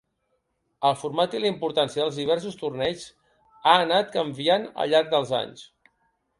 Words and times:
El 0.87 0.95
format 1.01 1.35
i 1.39 1.41
la 1.43 1.47
importància 1.51 2.01
dels 2.07 2.17
diversos 2.23 2.57
torneigs 2.63 3.05
ha 3.61 3.77
anat 3.85 4.13
canviant 4.19 4.69
al 4.73 4.93
llarg 4.95 5.17
dels 5.17 5.39
anys. 5.45 5.67